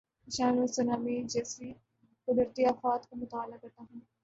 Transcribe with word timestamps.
فشانوں 0.27 0.59
اور 0.59 0.67
سونامی 0.67 1.21
جیسی 1.23 1.71
قدرتی 2.27 2.65
آفات 2.65 3.09
کا 3.09 3.15
مطالعہ 3.15 3.57
کرتا 3.61 3.83
ہی۔ 3.83 3.99